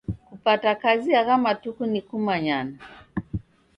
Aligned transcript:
Kupata 0.29 0.75
kazi 0.75 1.11
agha 1.19 1.37
matuku 1.37 1.85
ni 1.85 2.01
kumanyana. 2.01 2.77